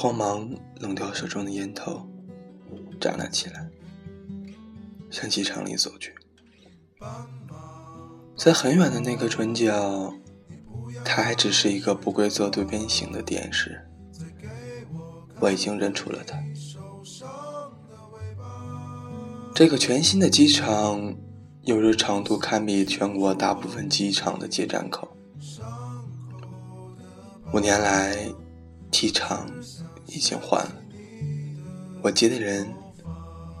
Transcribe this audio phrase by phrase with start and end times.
[0.00, 2.06] 慌忙扔掉手中的烟头，
[3.00, 3.68] 站了起来，
[5.10, 6.14] 向机场里走去。
[8.36, 10.14] 在很远的那个转角，
[11.04, 13.88] 它还只是一个不规则多边形的电视。
[15.40, 16.40] 我已经认出了它。
[19.52, 21.12] 这个全新的机场，
[21.62, 25.08] 有着长度堪比全国大部分机场的接站口。
[27.52, 28.16] 五年来，
[28.92, 29.50] 机场
[30.08, 30.72] 已经换了，
[32.02, 32.66] 我接的人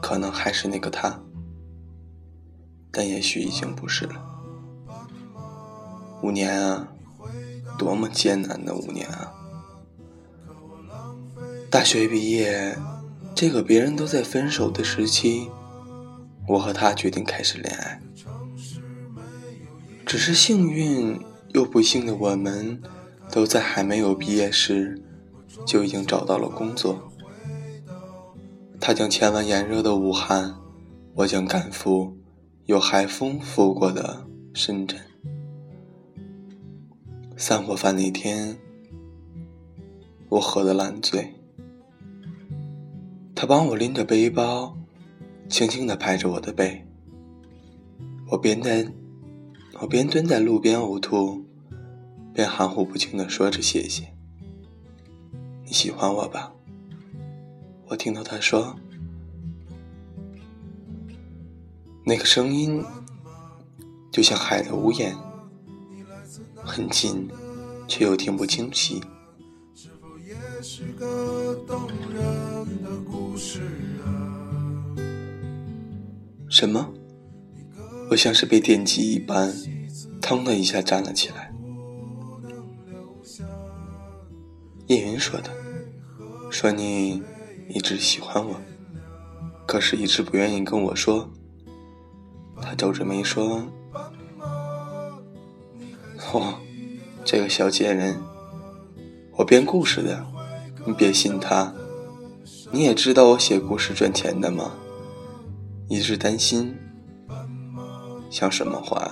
[0.02, 1.20] 可能还是那个他，
[2.90, 4.24] 但也许已经不是了。
[6.22, 6.88] 五年啊，
[7.78, 9.32] 多么艰难的五年啊！
[11.70, 12.76] 大学毕业，
[13.34, 15.50] 这个别人都在分手的时期，
[16.48, 18.00] 我和他决定开始恋爱。
[20.06, 22.82] 只是幸运又不幸的我们，
[23.30, 25.00] 都在还没有毕业时
[25.66, 26.98] 就已经找到了工作。
[28.80, 30.56] 他将前往炎热的武汉，
[31.14, 32.16] 我将赶赴
[32.66, 34.98] 有海风拂过的深圳。
[37.36, 38.58] 散伙饭那天，
[40.28, 41.34] 我喝得烂醉。
[43.34, 44.76] 他帮我拎着背包，
[45.48, 46.84] 轻轻地拍着我的背。
[48.30, 48.86] 我边在，
[49.80, 51.44] 我边蹲在路边呕吐，
[52.34, 54.12] 边含糊不清地说着谢谢。
[55.68, 56.50] 你喜欢我吧？
[57.88, 58.74] 我听到他说，
[62.06, 62.82] 那个声音
[64.10, 65.14] 就像海的呜咽，
[66.64, 67.28] 很近，
[67.86, 69.02] 却又听不清晰。
[76.48, 76.94] 什么？
[78.10, 79.54] 我像是被电击一般，
[80.22, 81.52] 腾的一下站了起来。
[84.88, 85.50] 叶云说的，
[86.50, 87.22] 说你
[87.68, 88.56] 一直喜欢我，
[89.66, 91.28] 可是一直不愿意跟我说。
[92.62, 93.68] 他皱着眉说
[96.32, 96.54] ：“哦，
[97.22, 98.18] 这个小贱人，
[99.36, 100.24] 我编故事的，
[100.86, 101.74] 你别信他。
[102.72, 104.72] 你也知道我写故事赚钱的吗？”
[105.88, 106.74] 一直担心，
[108.30, 109.10] 像什么话？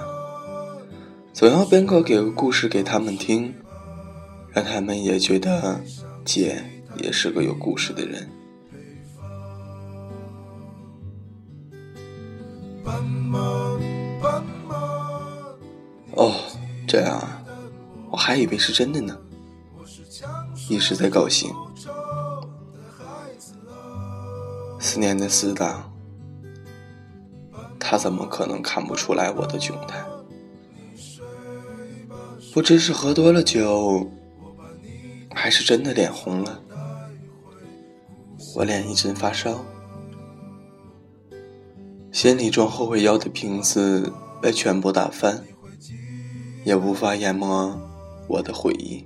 [1.35, 3.55] 总要编个给个故事给他们听，
[4.57, 5.79] 让他们也觉得
[6.25, 6.65] 姐
[6.97, 8.27] 也是个有故事的人。
[16.13, 16.33] 哦，
[16.89, 17.45] 这样啊，
[18.11, 19.15] 我还以为是真的呢，
[20.71, 21.53] 一时在高兴。
[24.81, 25.93] 四年的死党。
[27.79, 30.03] 他怎么可能看不出来我的窘态？
[32.55, 34.11] 不知是喝多了酒，
[35.37, 36.61] 还是真的脸红了。
[38.57, 39.63] 我脸一阵发烧，
[42.11, 44.11] 心里装后悔药的瓶子
[44.41, 45.45] 被全部打翻，
[46.65, 47.79] 也无法淹没
[48.27, 49.05] 我的回忆。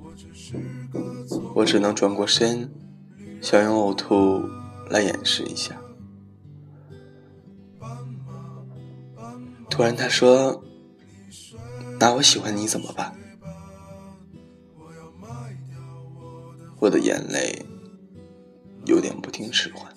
[1.54, 2.70] 我只能转过身，
[3.42, 4.40] 想用呕吐
[4.88, 5.76] 来掩饰一下。
[9.68, 10.62] 突然，他说
[11.98, 13.12] ：“那我喜欢你怎么办？”
[16.80, 17.64] 我的眼泪
[18.86, 19.92] 有点不听使唤。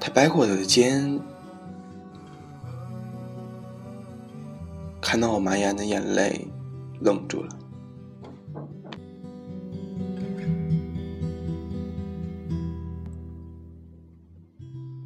[0.00, 1.20] 他掰过我的肩，
[5.00, 6.48] 看到我满眼的眼泪，
[7.00, 7.58] 愣住了。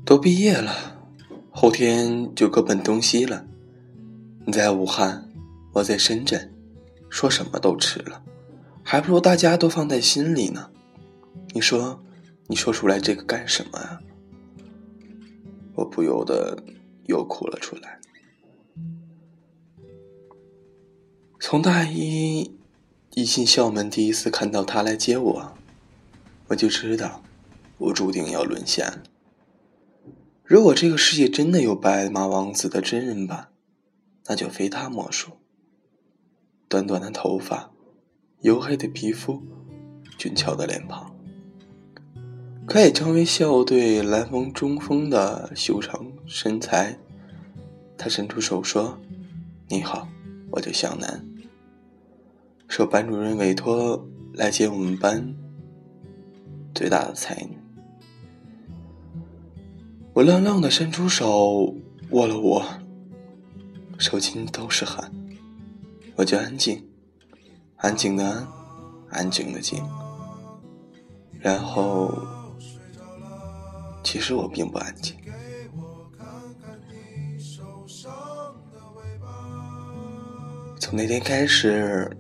[0.05, 0.72] 都毕业了。
[1.50, 3.44] 后天就各奔东西了。
[4.46, 5.29] 你在武汉，
[5.73, 6.53] 我在深圳，
[7.08, 8.23] 说什么都迟了，
[8.90, 10.69] 还不如大家都放在心里呢。
[11.54, 12.02] 你说，
[12.48, 14.00] 你说出来这个干什么啊？
[15.76, 16.60] 我不由得
[17.04, 18.00] 又哭了出来。
[21.38, 22.58] 从大一
[23.14, 25.52] 一进校门，第一次看到他来接我，
[26.48, 27.22] 我就知道，
[27.78, 29.04] 我注定要沦陷了。
[30.43, 33.50] 如果这个世界真的有白马王子的真人版，
[34.26, 35.34] 那就非他莫属。
[36.69, 37.70] 短短的头发，
[38.42, 39.42] 黝黑的皮肤，
[40.16, 41.14] 俊俏的脸庞，
[42.66, 46.98] 可以成为校队蓝锋中锋的修长身材。
[47.98, 48.98] 他伸出手说
[49.69, 50.08] ：“你好，
[50.50, 51.22] 我叫向南，
[52.66, 55.34] 受班主任委托来接我们班
[56.75, 57.58] 最大的才女。”
[60.14, 61.76] 我愣愣的伸出手
[62.08, 62.64] 握了握，
[63.98, 65.12] 手心都是汗。
[66.16, 66.82] 我就安静，
[67.81, 68.49] 安静的安，
[69.11, 69.82] 安静的静。
[71.38, 72.12] 然后，
[74.03, 75.17] 其实我并不安静。
[80.79, 82.11] 从那天开始，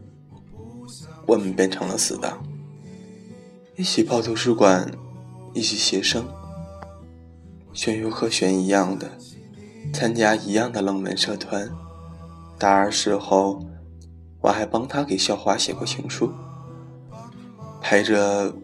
[1.26, 2.42] 我们变成了死党，
[3.76, 4.90] 一起泡图书馆，
[5.52, 6.26] 一起写生，
[7.74, 9.10] 选修课选一样的，
[9.92, 11.68] 参加一样的冷门社团。
[12.58, 13.62] 大二时候，
[14.40, 16.32] 我还帮他给校花写过情书，
[17.80, 18.54] 陪着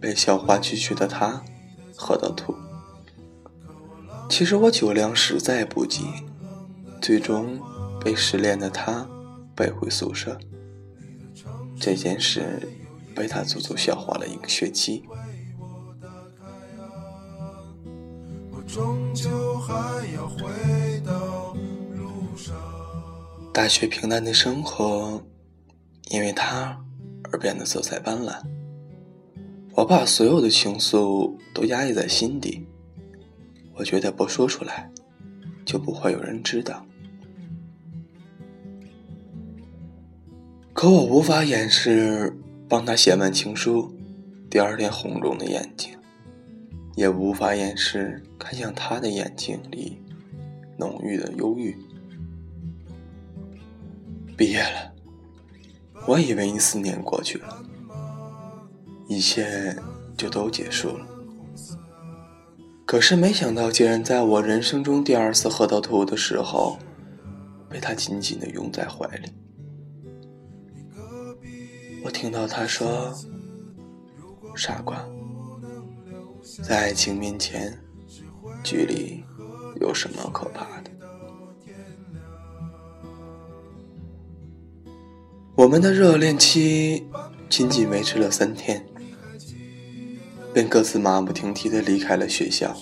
[0.00, 1.42] 被校花拒绝的他
[1.96, 2.54] 喝到吐。
[4.28, 6.06] 其实我酒量实在不济，
[7.00, 7.60] 最终
[8.00, 9.06] 被失恋的他。
[9.56, 10.38] 背回宿舍，
[11.80, 12.68] 这件事
[13.14, 15.02] 被他足足笑话了一个学期。
[23.50, 25.22] 大学平淡的生活，
[26.16, 26.82] 因为他
[27.24, 28.40] 而变得色彩斑斓。
[29.74, 32.66] 我把所有的情愫都压抑在心底，
[33.74, 34.90] 我觉得不说出来，
[35.66, 36.86] 就不会有人知道。
[40.72, 42.34] 可我无法掩饰
[42.66, 43.94] 帮他写完情书，
[44.48, 45.92] 第二天红肿的眼睛，
[46.94, 50.00] 也无法掩饰看向他的眼睛里
[50.78, 51.76] 浓郁的忧郁。
[54.34, 54.95] 毕业了，
[56.06, 57.62] 我以为一四年过去了，
[59.08, 59.76] 一切
[60.16, 61.06] 就都结束了。
[62.84, 66.78] 可是没想到，竟然在我人生中第二次喝到吐的时候，
[67.68, 69.32] 被他紧紧的拥在怀里。
[72.04, 73.12] 我听到他说
[74.54, 75.04] ：“傻瓜，
[76.62, 77.76] 在爱情面前，
[78.62, 79.24] 距离
[79.80, 80.75] 有什么可怕
[85.56, 87.06] 我们的热恋期
[87.48, 88.84] 仅仅维持了三天，
[90.52, 92.76] 便各自马不停蹄的离开了学校，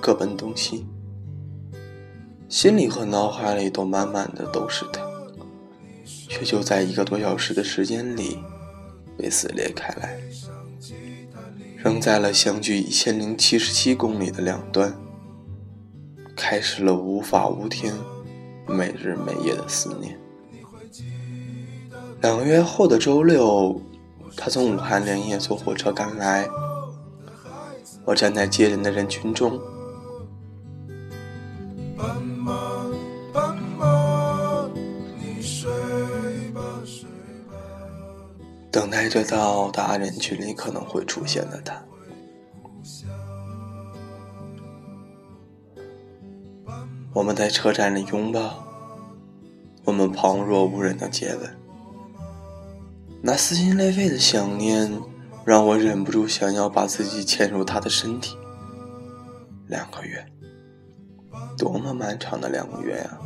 [0.00, 0.84] 各奔东西。
[2.48, 5.00] 心里和脑海里都满满的都是他，
[6.28, 8.38] 却就在一个多小时的时间里
[9.16, 10.18] 被撕裂开来，
[11.76, 14.92] 扔在了相距一千零七十七公里的两端，
[16.40, 17.94] 开始了无法无天、
[18.66, 20.18] 每日每夜的思念。
[22.22, 23.78] 两个月后的周六，
[24.38, 26.48] 他从武汉连夜坐火车赶来，
[28.06, 29.60] 我站在接人的人群中。
[38.72, 41.74] 等待着到达人群里可能会出现的他，
[47.12, 48.64] 我们在车站里拥抱，
[49.84, 51.56] 我们旁若无人的接吻，
[53.20, 55.00] 那撕心裂肺的想念
[55.44, 58.36] 让我忍不住想要把自己嵌入他的身体。
[59.66, 60.24] 两个月，
[61.58, 63.18] 多么漫长的两个月呀！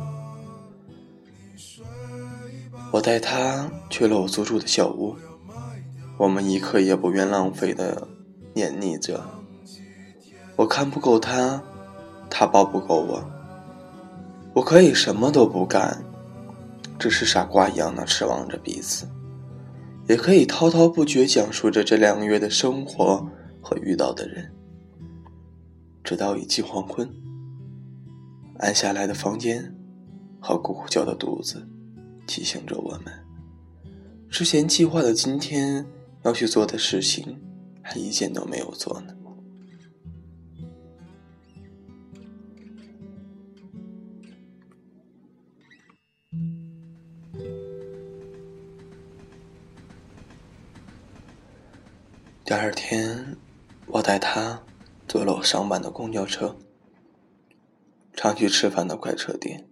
[2.91, 5.15] 我带他去了我租住的小屋。
[6.17, 8.07] 我们一刻也不愿浪费的
[8.53, 9.23] 黏腻着。
[10.55, 11.61] 我看不够他，
[12.29, 13.34] 他抱不够我。
[14.55, 16.01] 我可以什么都不干，
[16.97, 19.05] 只是傻瓜一样的痴望着彼此；
[20.07, 23.29] 也可以滔滔不绝讲述着这两个月的生活
[23.61, 24.51] 和遇到的人。
[26.03, 27.07] 直到已经黄昏，
[28.59, 29.75] 暗下来的房间
[30.39, 31.67] 和咕咕叫的肚子
[32.25, 33.13] 提醒着我们：
[34.29, 35.85] 之前计划的今天。
[36.23, 37.39] 要去做的事情，
[37.83, 39.14] 还一件都没有做呢。
[52.45, 53.35] 第二天，
[53.87, 54.61] 我带他
[55.07, 56.55] 坐了我上班的公交车，
[58.13, 59.67] 常去吃饭的快车店、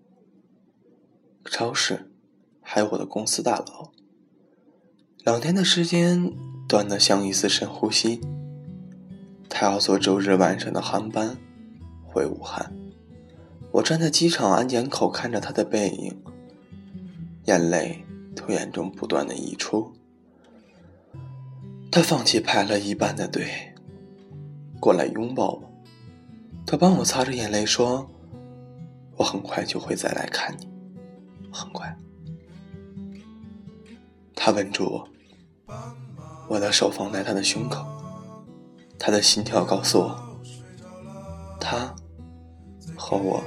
[1.46, 2.10] 超市，
[2.64, 3.92] 还有我的公司大楼。
[5.24, 6.34] 两天的时间
[6.68, 8.20] 短得像一次深呼吸。
[9.48, 11.38] 他要坐周日晚上的航班
[12.04, 12.74] 回武汉。
[13.74, 16.24] 我站在机场安检口看着他的背影，
[17.46, 18.04] 眼泪
[18.36, 19.94] 从眼中不断的溢出。
[21.96, 23.72] 他放弃排了一半的队，
[24.80, 25.72] 过来拥抱我。
[26.66, 28.10] 他帮我擦着眼泪说
[29.16, 30.68] ：“我很快就会再来看你，
[31.52, 31.96] 很快。”
[34.34, 35.08] 他吻住我。
[36.48, 37.86] 我的手放在他的胸口，
[38.98, 40.40] 他的心跳告诉我，
[41.60, 41.94] 他
[42.98, 43.44] 和我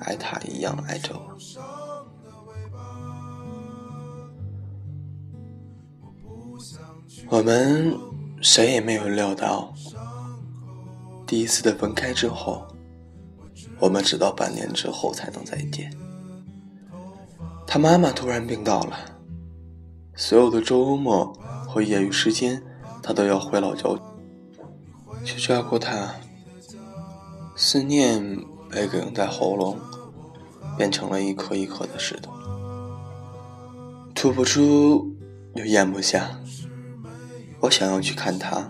[0.00, 1.36] 爱他一样爱着我。
[7.30, 7.96] 我们
[8.42, 9.72] 谁也没有料到，
[11.28, 12.66] 第一次的分开之后，
[13.78, 15.96] 我们直到半年之后才能再见。
[17.68, 18.98] 他妈妈突然病倒了，
[20.16, 21.32] 所有的周末
[21.68, 22.60] 和业余时间，
[23.00, 23.84] 他都要回老家
[25.24, 26.12] 去照顾他。
[27.54, 28.20] 思念
[28.68, 29.78] 被哽在喉咙，
[30.76, 32.32] 变成了一颗一颗的石头，
[34.16, 35.14] 吐不出，
[35.54, 36.28] 又咽不下。
[37.60, 38.68] 我想要去看他，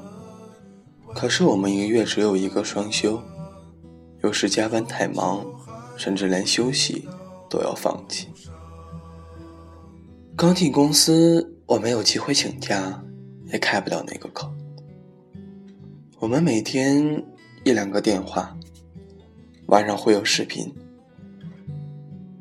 [1.15, 3.23] 可是我们一个月只有一个双休，
[4.23, 5.47] 有时加班太忙，
[5.97, 7.09] 甚至连休息
[7.49, 8.29] 都要放弃。
[10.37, 13.03] 刚进公司，我没有机会请假，
[13.53, 14.51] 也开不了那个口。
[16.19, 17.25] 我们每天
[17.63, 18.57] 一两个电话，
[19.67, 20.75] 晚上会有视频。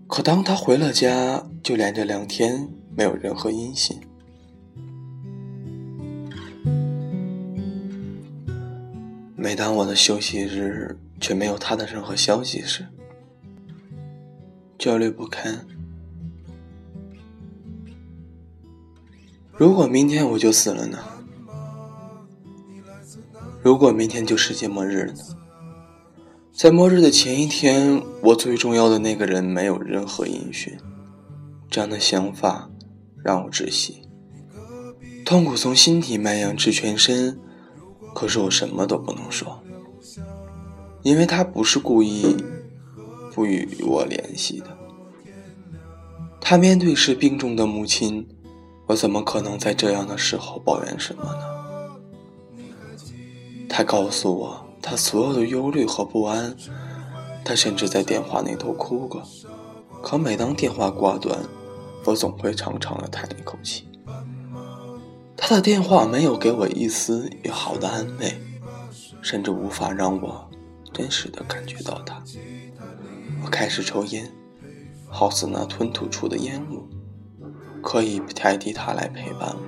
[0.07, 3.99] 可当他回了家，就连着两天没有任何音信。
[9.41, 12.85] 每当我的休息日却没有他的任何消息时，
[14.77, 15.65] 焦虑不堪。
[19.53, 20.97] 如果明天我就死了呢？
[23.63, 25.23] 如果明天就世界末日了呢？
[26.51, 30.77] 在末日的前一天，我最重要的那个人没有任何音讯，
[31.69, 32.69] 这样的想法
[33.23, 34.01] 让我窒息，
[35.23, 37.39] 痛苦从心底蔓延至全身。
[38.13, 39.61] 可是我什么都不能说，
[41.03, 42.35] 因为他不是故意
[43.33, 44.77] 不与我联系的。
[46.41, 48.27] 他面对是病重的母亲，
[48.87, 51.59] 我怎么可能在这样的时候抱怨什么呢？
[53.69, 56.55] 他告诉我他所有的忧虑和不安，
[57.45, 59.21] 他甚至在电话那头哭过。
[60.01, 61.37] 可每当电话挂断，
[62.05, 63.88] 我总会长长的叹一口气。
[65.41, 68.39] 他的电话没有给我一丝一毫的安慰，
[69.21, 70.49] 甚至无法让我
[70.93, 72.21] 真实的感觉到他。
[73.43, 74.31] 我开始抽烟，
[75.07, 76.87] 好似那吞吐出的烟雾，
[77.81, 79.59] 可以代替他来陪伴我。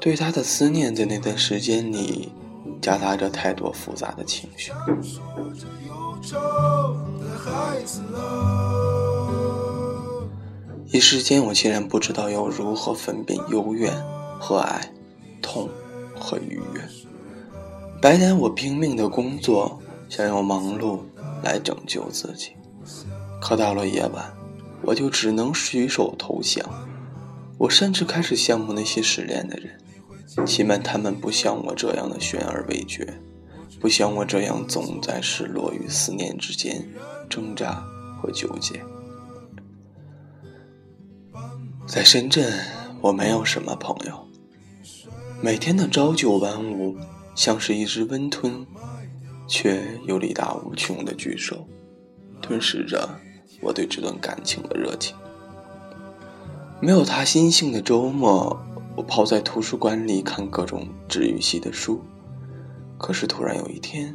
[0.00, 2.32] 对他的思念在那段时间里
[2.80, 4.70] 夹杂着太多复杂的情绪。
[10.96, 13.92] 一时间，我竟然不知道要如何分辨幽怨
[14.40, 14.90] 和爱，
[15.42, 15.68] 痛
[16.18, 16.80] 和愉悦。
[18.00, 21.00] 白天我拼命的工作，想用忙碌
[21.44, 22.52] 来拯救自己，
[23.42, 24.24] 可到了夜晚，
[24.80, 26.64] 我就只能举手投降。
[27.58, 33.20] 我甚至开始羡慕那些失恋的人，起码他们不像我这样的悬而未决，
[33.78, 36.88] 不像我这样总在失落与思念之间
[37.28, 37.84] 挣扎
[38.18, 38.80] 和纠结。
[41.86, 42.52] 在深圳，
[43.00, 44.26] 我没有什么朋友。
[45.40, 46.96] 每天的朝九晚五，
[47.36, 48.66] 像是一只温吞
[49.46, 51.64] 却又力大无穷的巨兽，
[52.42, 53.08] 吞噬着
[53.62, 55.16] 我对这段感情的热情。
[56.80, 58.60] 没有他心性的周末，
[58.96, 62.02] 我泡在图书馆里看各种治愈系的书。
[62.98, 64.12] 可是突然有一天，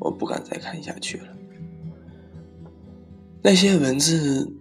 [0.00, 1.28] 我不敢再看下去了。
[3.42, 4.58] 那些文字。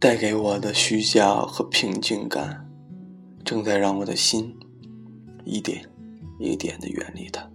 [0.00, 2.66] 带给我的虚假和平静感，
[3.44, 4.58] 正在让我的心
[5.44, 5.84] 一点
[6.38, 7.46] 一点的远离他。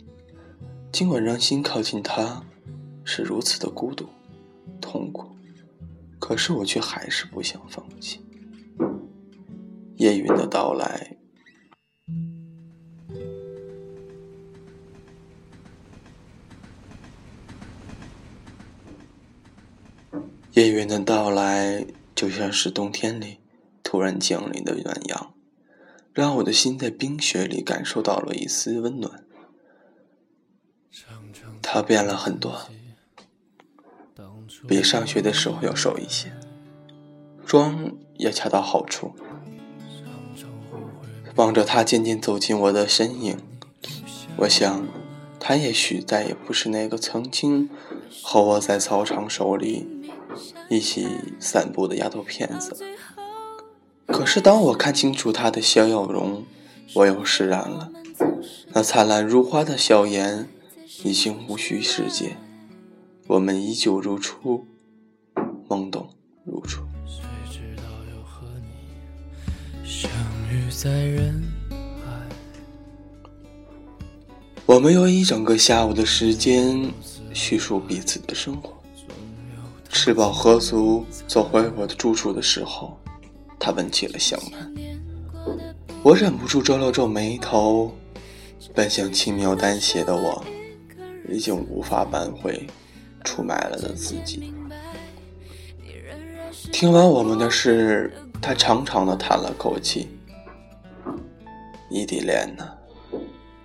[0.92, 2.44] 尽管让心靠近他
[3.04, 4.08] 是如此的孤独、
[4.80, 5.36] 痛苦，
[6.20, 8.24] 可是我却还是不想放弃。
[9.96, 11.18] 夜云的到来，
[20.54, 21.84] 夜云的到来。
[22.16, 23.40] 就像是冬天里
[23.84, 25.34] 突然降临的暖阳，
[26.14, 29.26] 让我的心在冰雪里感受到了一丝温暖。
[31.62, 32.70] 他变了很多，
[34.66, 36.32] 比上学的时候要瘦一些，
[37.46, 39.14] 妆也恰到好处。
[41.36, 43.38] 望着他渐渐走进我的身影，
[44.38, 44.88] 我想，
[45.38, 47.70] 他也许再也不是那个曾经
[48.24, 49.86] 和我在操场手里。
[50.70, 51.08] 一起
[51.40, 52.76] 散步的丫头片子。
[54.08, 56.46] 可是当我看清楚她的笑容，
[56.94, 57.92] 我又释然了。
[58.74, 60.48] 那灿烂如花的笑颜
[61.04, 62.38] 已经无需世界，
[63.28, 64.68] 我们依旧如初，
[65.68, 66.10] 懵懂
[66.44, 66.84] 如初。
[67.08, 67.84] 谁知道
[68.16, 70.12] 又和你相
[70.52, 71.44] 遇在人
[74.66, 76.92] 我们用一整个下午的时间
[77.34, 78.75] 叙述彼此的生活。
[79.96, 83.00] 吃饱喝足，走回我的住处的时候，
[83.58, 84.76] 他问起了小曼。
[86.04, 87.96] 我忍不住皱了皱眉头，
[88.74, 90.44] 本想轻描淡写的我，
[91.30, 92.68] 已经无法挽回
[93.24, 94.54] 出卖了的自己。
[96.74, 100.10] 听完我们的事，他长长的叹了口气
[101.90, 102.70] ：“异地恋呢，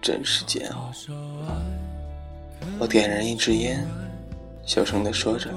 [0.00, 0.92] 真是煎熬。”
[2.78, 3.84] 我点燃一支烟，
[4.70, 5.52] 小声的说着：“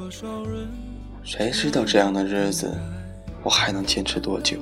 [1.23, 2.75] 谁知道这样的日子，
[3.43, 4.57] 我还能坚持多久？”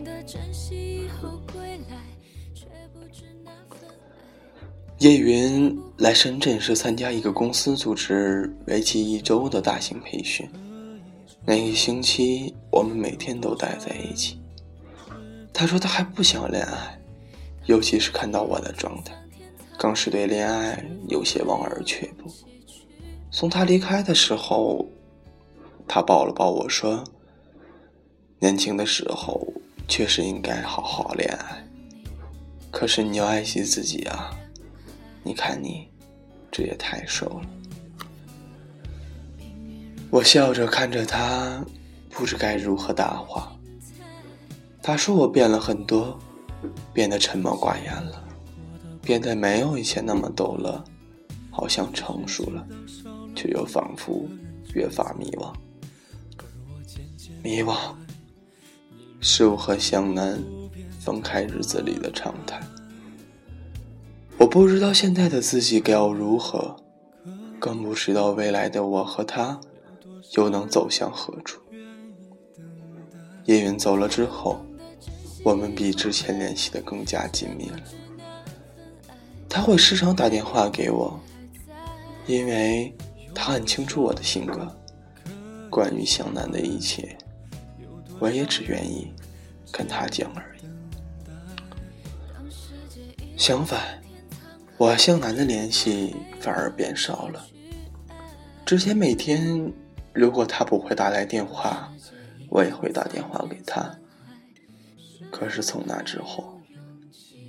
[4.99, 10.45] 叶云来深圳是参加一个公司组织为期一周的大型培训。
[11.45, 14.37] 那一星期，我们每天都待在一起。
[15.53, 16.99] 他说他还不想恋爱，
[17.67, 19.13] 尤其是看到我的状态，
[19.77, 22.29] 更是对恋爱有些望而却步。
[23.31, 24.85] 送他离开的时候，
[25.87, 27.03] 他抱了抱我说
[28.39, 29.41] ：“年轻的时候
[29.87, 31.65] 确实应该好好恋爱，
[32.69, 34.37] 可是你要爱惜自己啊。”
[35.23, 35.87] 你看你，
[36.51, 37.41] 这也太瘦了。
[40.09, 41.63] 我笑着看着他，
[42.09, 43.55] 不知该如何答话。
[44.81, 46.19] 他说我变了很多，
[46.91, 48.23] 变得沉默寡言了，
[49.01, 50.83] 变得没有以前那么逗乐，
[51.49, 52.67] 好像成熟了，
[53.35, 54.27] 却又仿佛
[54.73, 55.53] 越发迷惘。
[57.43, 57.75] 迷惘，
[59.19, 60.41] 是我和向南
[60.99, 62.61] 分开日子里的常态。
[64.37, 66.75] 我不知道现在的自己该要如何，
[67.59, 69.59] 更不知道未来的我和他
[70.35, 71.61] 又能走向何处。
[73.45, 74.63] 叶云走了之后，
[75.43, 77.79] 我们比之前联系的更加紧密了。
[79.49, 81.19] 他会时常打电话给我，
[82.27, 82.95] 因为
[83.33, 84.75] 他很清楚我的性格。
[85.69, 87.17] 关于向南的一切，
[88.19, 89.11] 我也只愿意
[89.71, 90.61] 跟他讲而已。
[93.37, 93.99] 相反。
[94.77, 97.45] 我和向南的联系反而变少了。
[98.65, 99.71] 之前每天，
[100.11, 101.93] 如果他不会打来电话，
[102.49, 103.99] 我也会打电话给他。
[105.29, 106.59] 可是从那之后，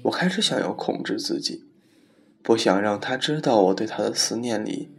[0.02, 1.64] 我开始想要控制自己，
[2.42, 4.90] 不想让他知道我对他的思念里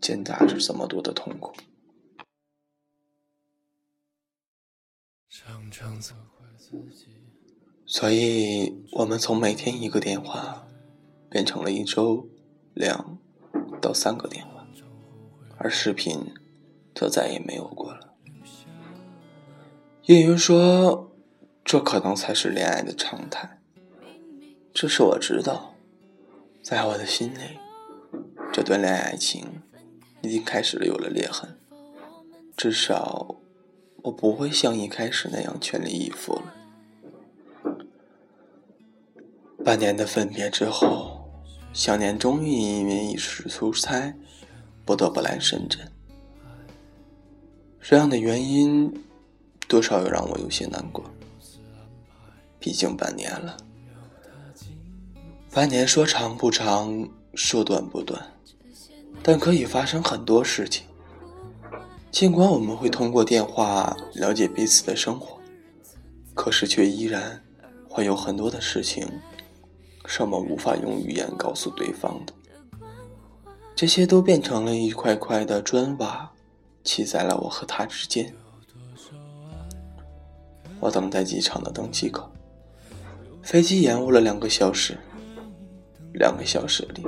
[0.00, 1.54] 夹杂着这么多的痛苦。
[7.86, 10.64] 所以，我们从每天一个电话。
[11.30, 12.26] 变成了一周
[12.72, 13.18] 两
[13.82, 14.66] 到三个电话，
[15.58, 16.32] 而视频
[16.94, 18.14] 则再也没有过了。
[20.04, 21.12] 叶云说
[21.62, 23.60] ：“这可能才是恋爱的常态。”
[24.72, 25.74] 这是我知道，
[26.62, 27.58] 在我的心里，
[28.50, 29.62] 这段恋爱情
[30.22, 31.58] 已经开始了有了裂痕。
[32.56, 33.36] 至少，
[34.02, 36.54] 我不会像一开始那样全力以赴了。
[39.64, 41.16] 半年的分别之后。
[41.70, 44.16] 小年终于因为一时出差，
[44.84, 45.86] 不得不来深圳。
[47.80, 48.92] 这样的原因，
[49.68, 51.04] 多少又让我有些难过。
[52.58, 53.56] 毕竟半年了，
[55.52, 58.32] 半年说长不长，说短不短，
[59.28, 60.86] 但可以发生很多事情。
[62.10, 65.38] 尽管我们会通过电话了解彼此的生活，
[66.32, 67.38] 可是却依然
[67.86, 69.06] 会有很多的事情。
[70.06, 72.32] 是我们无法用语言告诉对方的，
[73.76, 76.32] 这些都变成了一块块的砖瓦，
[76.82, 78.34] 砌在了我和他之间。
[80.80, 82.30] 我等在机场的登机口，
[83.42, 84.96] 飞机延误了两个小时。
[86.14, 87.06] 两个小时里，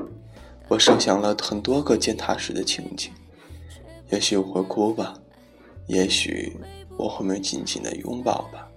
[0.70, 3.11] 我设想了很多个见他时的情景。
[4.11, 5.18] 也许我会哭吧，
[5.88, 6.56] 也许
[6.96, 8.70] 我会没紧紧的拥抱吧，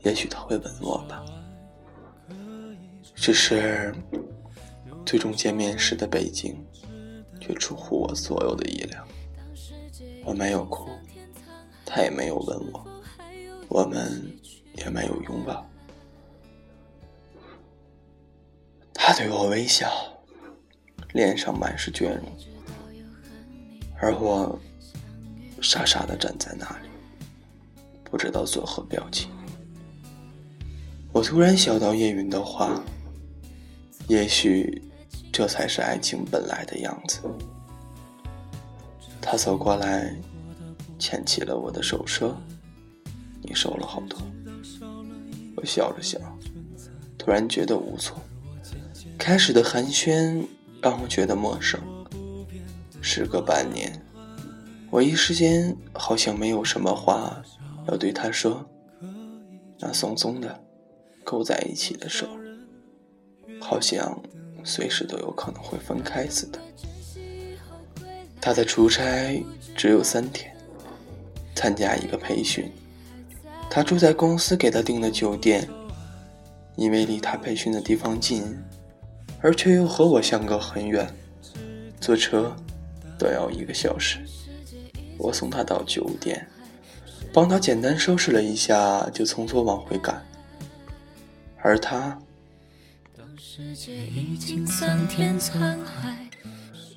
[0.00, 1.24] 也许他会吻我吧。
[3.14, 3.94] 只是，
[5.06, 6.54] 最终见面时的北京，
[7.40, 9.02] 却出乎我所有的意料。
[10.26, 10.90] 我没有哭，
[11.86, 12.86] 他也没有吻我，
[13.68, 14.22] 我们
[14.74, 15.66] 也没有拥抱。
[18.92, 19.90] 他对我微笑，
[21.12, 22.24] 脸上满是倦容，
[24.00, 24.58] 而我
[25.60, 26.88] 傻傻的站在那里，
[28.04, 29.30] 不知道作何表情。
[31.12, 32.82] 我突然想到叶云的话。
[34.08, 34.82] 也许，
[35.32, 37.20] 这才是爱情本来的样子。
[39.22, 40.12] 他走过来，
[40.98, 42.36] 牵起了我的手，说
[43.40, 44.18] ：“你瘦了好多。”
[45.56, 46.18] 我笑了笑，
[47.16, 48.20] 突然觉得无措。
[49.16, 50.44] 开始的寒暄
[50.82, 51.80] 让我觉得陌生。
[53.00, 54.04] 时隔半年，
[54.90, 57.40] 我一时间好像没有什么话
[57.88, 58.68] 要对他说。
[59.78, 60.60] 那松松的
[61.24, 62.26] 勾在一起的手。
[63.60, 64.20] 好像
[64.64, 66.58] 随时都有可能会分开似的。
[68.40, 69.40] 他的出差
[69.76, 70.52] 只有三天，
[71.54, 72.72] 参加一个培训。
[73.70, 75.68] 他住在公司给他订的酒店，
[76.74, 78.42] 因为离他培训的地方近，
[79.42, 81.12] 而却又和我相隔很远，
[82.00, 82.54] 坐车
[83.18, 84.20] 都要一个小时。
[85.18, 86.48] 我送他到酒店，
[87.32, 90.24] 帮他简单收拾了一下，就匆匆往回赶。
[91.58, 92.18] 而他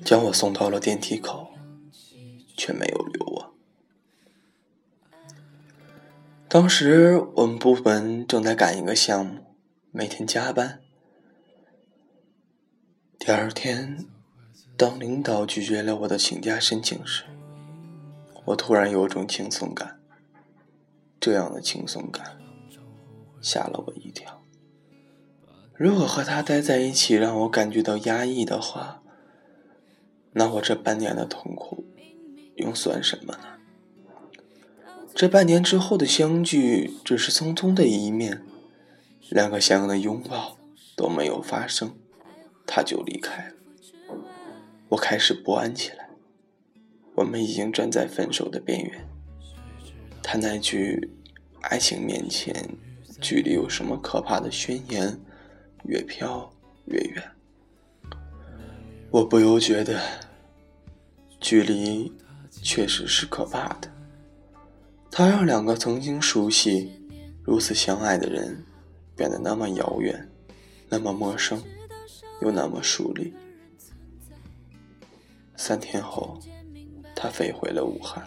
[0.04, 1.48] 将我送到了电梯口，
[2.56, 3.54] 却没有留我。
[6.48, 9.42] 当时我们部门正在赶一个项目，
[9.90, 10.80] 每天加班。
[13.26, 14.06] 第二天，
[14.76, 17.24] 当领导拒绝了我的请假申请时，
[18.44, 19.98] 我突然有种轻松感。
[21.18, 22.38] 这样的轻松感
[23.40, 24.44] 吓了我一跳。
[25.74, 29.02] 如果和他待在一起让我感觉到压抑的话，
[30.30, 31.84] 那我这半年的痛苦
[32.54, 33.58] 又算什么呢？
[35.16, 38.44] 这半年之后的相聚只是匆匆的一面，
[39.28, 40.56] 两个相拥的拥抱
[40.94, 41.92] 都没有发生，
[42.66, 43.54] 他就离开了。
[44.88, 46.08] 我开始不安起来。
[47.14, 49.08] 我们已经站在分手的边缘。
[50.22, 51.10] 他那句
[51.62, 52.54] “爱情面前，
[53.20, 55.18] 距离有什么可怕的”宣言。
[55.84, 56.52] 越飘
[56.86, 57.22] 越远，
[59.08, 60.00] 我不由觉得，
[61.38, 62.12] 距离
[62.50, 63.88] 确实是可怕的。
[65.12, 66.90] 它让两个曾经熟悉、
[67.44, 68.64] 如此相爱的人，
[69.14, 70.28] 变得那么遥远，
[70.88, 71.62] 那么陌生，
[72.40, 73.32] 又那么疏离。
[75.56, 76.38] 三天后，
[77.14, 78.26] 他飞回了武汉。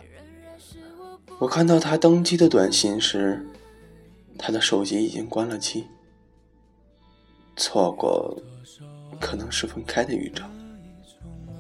[1.38, 3.46] 我看到他登机的短信时，
[4.38, 5.86] 他的手机已经关了机。
[7.56, 8.36] 错过，
[9.20, 10.44] 可能是分开的预兆。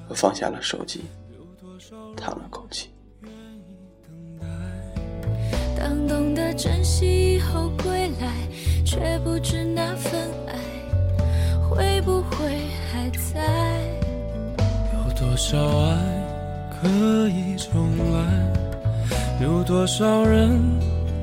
[0.07, 1.01] 我放下了手机，
[2.17, 2.89] 叹了口气。
[5.77, 8.47] 当懂得珍惜以后归来，
[8.83, 10.55] 却不知那份爱
[11.79, 13.39] 会不会还在。
[14.93, 15.95] 有多少爱
[16.81, 16.89] 可
[17.29, 18.19] 以重来？
[19.41, 20.61] 有多少人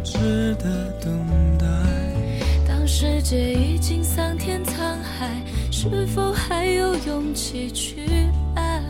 [0.03, 1.13] 值得等
[1.59, 1.67] 待？
[2.67, 5.31] 当世界已经桑田沧海，
[5.71, 8.07] 是否还有勇气去
[8.55, 8.83] 爱？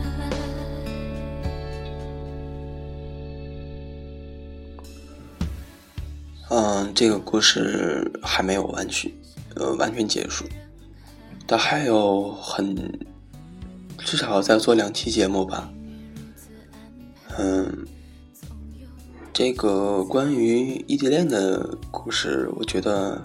[6.49, 9.11] 嗯，这个故事还没有完全，
[9.55, 10.45] 呃，完全结束，
[11.47, 12.75] 它还有很，
[13.99, 15.71] 至少再做两期节目吧。
[17.37, 17.87] 嗯，
[19.31, 23.21] 这个关于异地恋的故事，我觉得。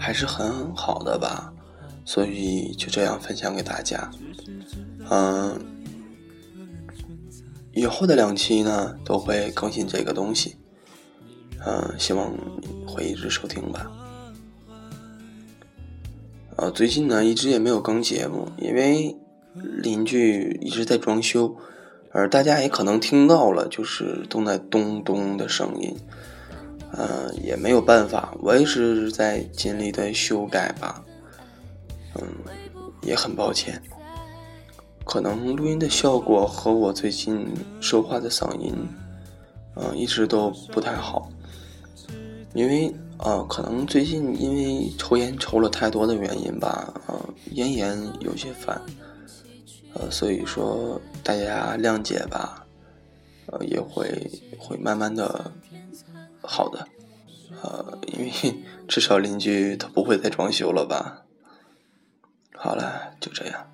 [0.00, 1.52] 还是很好的吧，
[2.04, 4.08] 所以就这样分享给大家。
[5.10, 5.58] 嗯，
[7.72, 10.54] 以后的两期呢都会更新这个东西，
[11.66, 12.32] 嗯，希望
[12.86, 13.90] 会一直收听吧。
[16.58, 19.16] 呃，最近呢一直也没有更节目，因为
[19.54, 21.54] 邻居一直在装修，
[22.10, 25.96] 而大家也可能听到了，就是都在咚咚的声音。
[26.90, 31.04] 嗯，也没有办法，我也是在尽力的修改吧。
[32.16, 32.26] 嗯，
[33.02, 33.80] 也很抱歉，
[35.04, 37.46] 可能录音的效果和我最近
[37.80, 38.74] 说话的嗓音，
[39.76, 41.30] 嗯，一直都不太好。
[42.52, 47.18] 因为啊，可能最近因为抽烟抽了太多的原因吧，啊，
[47.52, 48.80] 咽炎有些烦，
[49.94, 52.64] 呃，所以说大家谅解吧，
[53.46, 55.52] 呃，也会会慢慢的。
[56.40, 56.86] 好的，
[57.62, 58.32] 呃，因为
[58.86, 61.24] 至少邻居他不会再装修了吧。
[62.54, 63.66] 好了，就这样。